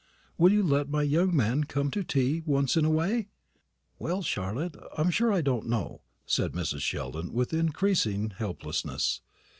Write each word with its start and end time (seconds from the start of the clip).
Will 0.35 0.51
you 0.51 0.63
let 0.63 0.89
my 0.89 1.03
'young 1.03 1.35
man' 1.35 1.65
come 1.65 1.91
to 1.91 2.03
tea 2.03 2.41
once 2.47 2.75
in 2.75 2.85
a 2.85 2.89
way?" 2.89 3.27
"Well, 3.99 4.23
Charlotte, 4.23 4.75
I'm 4.97 5.11
sure 5.11 5.31
I 5.31 5.41
don't 5.43 5.67
know," 5.69 6.01
said 6.25 6.53
Mrs. 6.53 6.81
Sheldon, 6.81 7.31
with 7.33 7.53
increasing 7.53 8.31
helplessness. 8.31 9.21